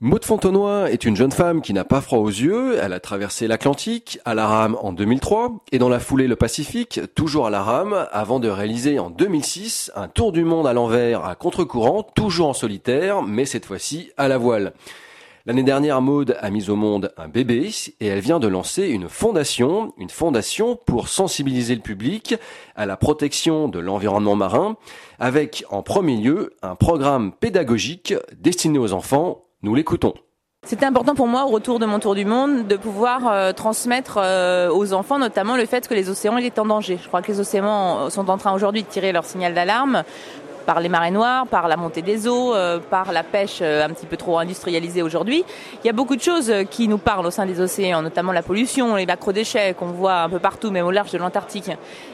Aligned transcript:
Maud 0.00 0.24
Fontenoy 0.24 0.90
est 0.92 1.04
une 1.04 1.16
jeune 1.16 1.32
femme 1.32 1.62
qui 1.62 1.72
n'a 1.72 1.84
pas 1.84 2.00
froid 2.00 2.20
aux 2.20 2.28
yeux. 2.28 2.78
Elle 2.80 2.92
a 2.92 3.00
traversé 3.00 3.48
l'Atlantique 3.48 4.20
à 4.24 4.34
la 4.34 4.46
rame 4.46 4.76
en 4.80 4.92
2003 4.92 5.64
et 5.72 5.78
dans 5.78 5.88
la 5.88 5.98
foulée 5.98 6.28
le 6.28 6.36
Pacifique, 6.36 7.00
toujours 7.16 7.48
à 7.48 7.50
la 7.50 7.62
rame, 7.62 8.06
avant 8.12 8.38
de 8.38 8.48
réaliser 8.48 9.00
en 9.00 9.10
2006 9.10 9.90
un 9.96 10.06
tour 10.06 10.30
du 10.30 10.44
monde 10.44 10.68
à 10.68 10.72
l'envers 10.72 11.24
à 11.24 11.34
contre-courant, 11.34 12.04
toujours 12.04 12.48
en 12.48 12.54
solitaire, 12.54 13.22
mais 13.22 13.44
cette 13.44 13.66
fois-ci 13.66 14.12
à 14.16 14.28
la 14.28 14.38
voile. 14.38 14.72
L'année 15.48 15.62
dernière, 15.62 16.02
Maude 16.02 16.36
a 16.42 16.50
mis 16.50 16.68
au 16.68 16.76
monde 16.76 17.10
un 17.16 17.26
bébé 17.26 17.70
et 18.00 18.06
elle 18.06 18.20
vient 18.20 18.38
de 18.38 18.46
lancer 18.46 18.88
une 18.88 19.08
fondation, 19.08 19.94
une 19.96 20.10
fondation 20.10 20.76
pour 20.76 21.08
sensibiliser 21.08 21.74
le 21.74 21.80
public 21.80 22.34
à 22.76 22.84
la 22.84 22.98
protection 22.98 23.66
de 23.66 23.78
l'environnement 23.78 24.36
marin, 24.36 24.76
avec 25.18 25.64
en 25.70 25.82
premier 25.82 26.18
lieu 26.18 26.54
un 26.60 26.74
programme 26.74 27.32
pédagogique 27.32 28.12
destiné 28.38 28.78
aux 28.78 28.92
enfants. 28.92 29.46
Nous 29.62 29.74
l'écoutons. 29.74 30.12
C'était 30.66 30.84
important 30.84 31.14
pour 31.14 31.28
moi, 31.28 31.46
au 31.46 31.48
retour 31.48 31.78
de 31.78 31.86
mon 31.86 31.98
tour 31.98 32.14
du 32.14 32.26
monde, 32.26 32.66
de 32.66 32.76
pouvoir 32.76 33.26
euh, 33.28 33.52
transmettre 33.52 34.18
euh, 34.18 34.68
aux 34.70 34.92
enfants 34.92 35.18
notamment 35.18 35.56
le 35.56 35.64
fait 35.64 35.88
que 35.88 35.94
les 35.94 36.10
océans 36.10 36.36
étaient 36.36 36.60
en 36.60 36.66
danger. 36.66 36.98
Je 37.02 37.08
crois 37.08 37.22
que 37.22 37.32
les 37.32 37.40
océans 37.40 38.10
sont 38.10 38.28
en 38.28 38.36
train 38.36 38.52
aujourd'hui 38.52 38.82
de 38.82 38.88
tirer 38.88 39.12
leur 39.12 39.24
signal 39.24 39.54
d'alarme 39.54 40.04
par 40.68 40.80
les 40.80 40.90
marées 40.90 41.10
noires, 41.10 41.46
par 41.46 41.66
la 41.66 41.78
montée 41.78 42.02
des 42.02 42.28
eaux, 42.28 42.54
euh, 42.54 42.78
par 42.78 43.10
la 43.10 43.22
pêche 43.22 43.60
euh, 43.62 43.86
un 43.86 43.88
petit 43.88 44.04
peu 44.04 44.18
trop 44.18 44.38
industrialisée 44.38 45.00
aujourd'hui. 45.00 45.42
Il 45.82 45.86
y 45.86 45.88
a 45.88 45.94
beaucoup 45.94 46.14
de 46.14 46.20
choses 46.20 46.50
euh, 46.50 46.64
qui 46.64 46.88
nous 46.88 46.98
parlent 46.98 47.24
au 47.24 47.30
sein 47.30 47.46
des 47.46 47.58
océans, 47.58 48.02
notamment 48.02 48.32
la 48.32 48.42
pollution, 48.42 48.94
les 48.94 49.06
macro-déchets 49.06 49.72
qu'on 49.72 49.86
voit 49.86 50.20
un 50.20 50.28
peu 50.28 50.38
partout, 50.38 50.70
même 50.70 50.84
au 50.84 50.90
large 50.90 51.10
de 51.10 51.16
l'Antarctique. 51.16 51.70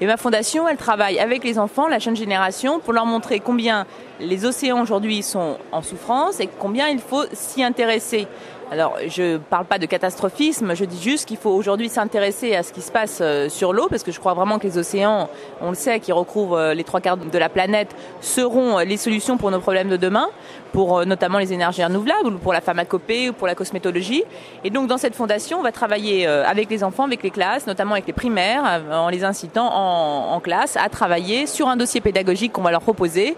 Et 0.00 0.06
ma 0.06 0.16
fondation, 0.16 0.66
elle 0.66 0.78
travaille 0.78 1.18
avec 1.18 1.44
les 1.44 1.58
enfants, 1.58 1.88
la 1.88 1.98
jeune 1.98 2.16
génération, 2.16 2.80
pour 2.80 2.94
leur 2.94 3.04
montrer 3.04 3.38
combien 3.38 3.84
les 4.18 4.46
océans 4.46 4.80
aujourd'hui 4.80 5.22
sont 5.22 5.58
en 5.70 5.82
souffrance 5.82 6.40
et 6.40 6.48
combien 6.58 6.88
il 6.88 7.00
faut 7.00 7.24
s'y 7.34 7.62
intéresser. 7.62 8.26
Alors, 8.70 8.98
je 9.06 9.22
ne 9.22 9.38
parle 9.38 9.64
pas 9.64 9.78
de 9.78 9.86
catastrophisme, 9.86 10.74
je 10.74 10.84
dis 10.84 11.02
juste 11.02 11.26
qu'il 11.26 11.38
faut 11.38 11.48
aujourd'hui 11.48 11.88
s'intéresser 11.88 12.54
à 12.54 12.62
ce 12.62 12.70
qui 12.74 12.82
se 12.82 12.92
passe 12.92 13.20
euh, 13.22 13.48
sur 13.48 13.72
l'eau, 13.72 13.86
parce 13.88 14.02
que 14.02 14.12
je 14.12 14.20
crois 14.20 14.34
vraiment 14.34 14.58
que 14.58 14.66
les 14.66 14.76
océans, 14.76 15.30
on 15.62 15.70
le 15.70 15.74
sait, 15.74 16.00
qui 16.00 16.12
recouvrent 16.12 16.58
euh, 16.58 16.74
les 16.74 16.84
trois 16.84 17.00
quarts 17.00 17.16
de 17.16 17.38
la 17.38 17.48
planète, 17.48 17.96
seront 18.20 18.78
euh, 18.78 18.84
les 18.84 18.98
solutions 18.98 19.38
pour 19.38 19.50
nos 19.50 19.60
problèmes 19.60 19.88
de 19.88 19.96
demain, 19.96 20.28
pour 20.72 21.06
notamment 21.06 21.38
les 21.38 21.54
énergies 21.54 21.82
renouvelables, 21.82 22.26
ou 22.26 22.38
pour 22.38 22.52
la 22.52 22.60
pharmacopée, 22.60 23.30
ou 23.30 23.32
pour 23.32 23.46
la 23.46 23.54
cosmétologie. 23.54 24.22
Et 24.64 24.68
donc, 24.68 24.86
dans 24.86 24.98
cette 24.98 25.14
fondation, 25.14 25.60
on 25.60 25.62
va 25.62 25.72
travailler 25.72 26.26
avec 26.26 26.68
les 26.68 26.84
enfants, 26.84 27.04
avec 27.04 27.22
les 27.22 27.30
classes, 27.30 27.66
notamment 27.66 27.92
avec 27.92 28.06
les 28.06 28.12
primaires, 28.12 28.82
en 28.92 29.08
les 29.08 29.24
incitant 29.24 29.66
en, 29.66 30.34
en 30.34 30.40
classe 30.40 30.76
à 30.76 30.90
travailler 30.90 31.46
sur 31.46 31.68
un 31.68 31.76
dossier 31.76 32.02
pédagogique 32.02 32.52
qu'on 32.52 32.62
va 32.62 32.70
leur 32.70 32.82
proposer 32.82 33.34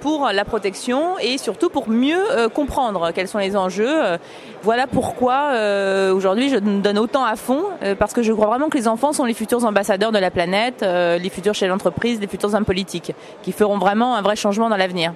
pour 0.00 0.28
la 0.30 0.44
protection 0.44 1.18
et 1.18 1.38
surtout 1.38 1.70
pour 1.70 1.88
mieux 1.88 2.22
comprendre 2.52 3.10
quels 3.12 3.26
sont 3.26 3.38
les 3.38 3.56
enjeux 3.56 4.18
voilà 4.62 4.86
pourquoi 4.86 5.50
euh, 5.52 6.12
aujourd'hui 6.12 6.48
je 6.48 6.56
donne 6.56 6.98
autant 6.98 7.24
à 7.24 7.36
fond, 7.36 7.62
euh, 7.82 7.94
parce 7.94 8.12
que 8.12 8.22
je 8.22 8.32
crois 8.32 8.46
vraiment 8.46 8.68
que 8.68 8.76
les 8.76 8.88
enfants 8.88 9.12
sont 9.12 9.24
les 9.24 9.34
futurs 9.34 9.64
ambassadeurs 9.64 10.12
de 10.12 10.18
la 10.18 10.30
planète, 10.30 10.82
euh, 10.82 11.18
les 11.18 11.30
futurs 11.30 11.54
chefs 11.54 11.68
d'entreprise, 11.68 12.20
les 12.20 12.26
futurs 12.26 12.54
hommes 12.54 12.64
politiques, 12.64 13.12
qui 13.42 13.52
feront 13.52 13.78
vraiment 13.78 14.16
un 14.16 14.22
vrai 14.22 14.36
changement 14.36 14.68
dans 14.68 14.76
l'avenir. 14.76 15.12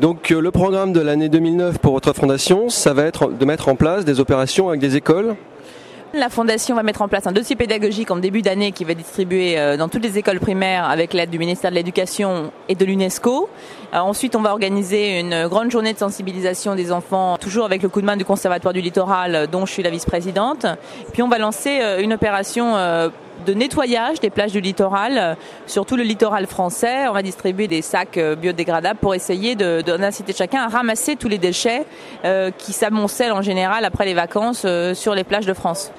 Donc 0.00 0.30
le 0.30 0.50
programme 0.50 0.92
de 0.92 1.00
l'année 1.00 1.28
2009 1.28 1.78
pour 1.78 1.94
votre 1.94 2.12
fondation, 2.12 2.68
ça 2.68 2.92
va 2.92 3.02
être 3.04 3.32
de 3.32 3.44
mettre 3.44 3.68
en 3.68 3.74
place 3.74 4.04
des 4.04 4.20
opérations 4.20 4.68
avec 4.68 4.80
des 4.80 4.96
écoles? 4.96 5.34
La 6.14 6.30
Fondation 6.30 6.74
va 6.74 6.82
mettre 6.82 7.02
en 7.02 7.08
place 7.08 7.26
un 7.26 7.32
dossier 7.32 7.54
pédagogique 7.56 8.10
en 8.10 8.16
début 8.16 8.42
d'année 8.42 8.72
qui 8.72 8.84
va 8.84 8.94
distribuer 8.94 9.58
euh, 9.58 9.76
dans 9.76 9.88
toutes 9.88 10.02
les 10.02 10.16
écoles 10.18 10.40
primaires 10.40 10.88
avec 10.88 11.12
l'aide 11.12 11.30
du 11.30 11.38
ministère 11.38 11.70
de 11.70 11.76
l'Éducation 11.76 12.50
et 12.68 12.74
de 12.74 12.84
l'UNESCO. 12.84 13.48
Euh, 13.92 13.98
ensuite, 13.98 14.34
on 14.34 14.40
va 14.40 14.52
organiser 14.52 15.20
une 15.20 15.48
grande 15.48 15.70
journée 15.70 15.92
de 15.92 15.98
sensibilisation 15.98 16.74
des 16.74 16.92
enfants, 16.92 17.36
toujours 17.38 17.66
avec 17.66 17.82
le 17.82 17.88
coup 17.88 18.00
de 18.00 18.06
main 18.06 18.16
du 18.16 18.24
Conservatoire 18.24 18.72
du 18.72 18.80
Littoral, 18.80 19.48
dont 19.50 19.66
je 19.66 19.72
suis 19.72 19.82
la 19.82 19.90
vice-présidente. 19.90 20.66
Puis 21.12 21.22
on 21.22 21.28
va 21.28 21.38
lancer 21.38 21.80
euh, 21.80 22.00
une 22.00 22.12
opération 22.12 22.74
de 23.46 23.54
nettoyage 23.54 24.20
des 24.20 24.30
plages 24.30 24.52
du 24.52 24.60
littoral, 24.60 25.36
surtout 25.66 25.96
le 25.96 26.02
littoral 26.02 26.46
français. 26.46 27.08
On 27.08 27.12
va 27.12 27.22
distribuer 27.22 27.68
des 27.68 27.82
sacs 27.82 28.18
biodégradables 28.38 28.98
pour 28.98 29.14
essayer 29.14 29.54
d'inciter 29.54 30.32
chacun 30.32 30.62
à 30.62 30.68
ramasser 30.68 31.16
tous 31.16 31.28
les 31.28 31.38
déchets 31.38 31.84
qui 32.58 32.72
s'amoncellent 32.72 33.32
en 33.32 33.42
général 33.42 33.84
après 33.84 34.04
les 34.04 34.14
vacances 34.14 34.66
sur 34.94 35.14
les 35.14 35.24
plages 35.24 35.46
de 35.46 35.54
France. 35.54 35.90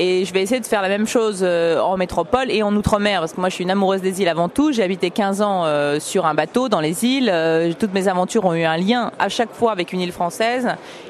Et 0.00 0.24
je 0.24 0.32
vais 0.32 0.42
essayer 0.42 0.60
de 0.60 0.66
faire 0.66 0.80
la 0.80 0.88
même 0.88 1.08
chose 1.08 1.40
euh, 1.42 1.80
en 1.80 1.96
métropole 1.96 2.52
et 2.52 2.62
en 2.62 2.72
outre-mer, 2.76 3.18
parce 3.18 3.32
que 3.32 3.40
moi 3.40 3.48
je 3.48 3.56
suis 3.56 3.64
une 3.64 3.70
amoureuse 3.72 4.00
des 4.00 4.22
îles 4.22 4.28
avant 4.28 4.48
tout. 4.48 4.70
J'ai 4.70 4.84
habité 4.84 5.10
15 5.10 5.42
ans 5.42 5.64
euh, 5.64 5.98
sur 5.98 6.24
un 6.24 6.34
bateau 6.34 6.68
dans 6.68 6.78
les 6.78 7.04
îles. 7.04 7.28
Euh, 7.28 7.72
toutes 7.76 7.92
mes 7.92 8.06
aventures 8.06 8.44
ont 8.44 8.54
eu 8.54 8.62
un 8.62 8.76
lien 8.76 9.10
à 9.18 9.28
chaque 9.28 9.52
fois 9.52 9.72
avec 9.72 9.92
une 9.92 10.00
île 10.00 10.12
française. 10.12 10.68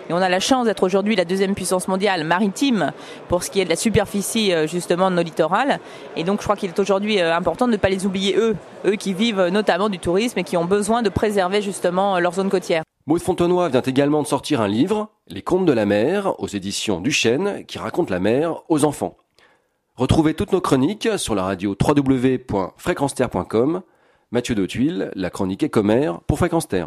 Et 0.09 0.15
on 0.15 0.23
a 0.23 0.31
la 0.31 0.41
chance 0.41 0.65
d'être 0.65 0.85
aujourd'hui 0.85 1.17
la 1.17 1.27
deuxième 1.27 1.55
puissance 1.55 1.87
mondiale 1.87 2.25
maritime 2.25 2.93
pour 3.29 3.43
ce 3.43 3.51
qui 3.51 3.61
est 3.61 3.67
de 3.67 3.69
la 3.69 3.77
superficie 3.77 4.55
justement 4.67 5.11
de 5.11 5.17
nos 5.17 5.23
littorales. 5.23 5.81
Et 6.17 6.25
donc 6.25 6.39
je 6.39 6.45
crois 6.45 6.57
qu'il 6.57 6.71
est 6.71 6.79
aujourd'hui 6.79 7.21
important 7.21 7.67
de 7.67 7.73
ne 7.73 7.77
pas 7.77 7.91
les 7.91 8.07
oublier 8.07 8.39
eux, 8.39 8.57
eux 8.87 8.97
qui 8.97 9.13
vivent 9.13 9.49
notamment 9.49 9.91
du 9.91 9.99
tourisme 9.99 10.39
et 10.39 10.45
qui 10.45 10.57
ont 10.57 10.65
besoin 10.65 11.03
de 11.03 11.11
préserver 11.11 11.61
justement 11.61 12.19
leur 12.21 12.33
zone 12.33 12.49
côtière. 12.49 12.88
Maud 13.09 13.21
Fontenoy 13.23 13.71
vient 13.71 13.81
également 13.81 14.21
de 14.21 14.27
sortir 14.27 14.61
un 14.61 14.69
livre, 14.69 15.09
Les 15.29 15.41
Contes 15.41 15.65
de 15.65 15.73
la 15.73 15.87
mer, 15.87 16.39
aux 16.43 16.47
éditions 16.47 17.01
Duchesne, 17.01 17.65
qui 17.65 17.79
raconte 17.79 18.11
la 18.11 18.21
mer 18.21 18.65
aux 18.69 18.85
enfants. 18.85 19.17
Retrouvez 19.97 20.35
toutes 20.35 20.53
nos 20.53 20.61
chroniques 20.61 21.09
sur 21.17 21.35
la 21.35 21.43
radio 21.43 21.75
www.fréquenceterre.com. 21.81 23.81
Mathieu 24.31 24.55
Dautuil, 24.55 25.09
la 25.15 25.31
chronique 25.31 25.63
Écomer 25.63 26.13
pour 26.27 26.37
Fréquence 26.37 26.69
Terre. 26.69 26.87